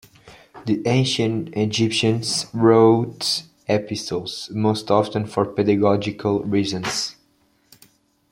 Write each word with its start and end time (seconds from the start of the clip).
The 0.65 0.81
ancient 0.87 1.49
Egyptians 1.55 2.47
wrote 2.55 3.43
epistles, 3.67 4.49
most 4.51 4.89
often 4.89 5.27
for 5.27 5.45
pedagogical 5.45 6.39
reasons. 6.43 7.15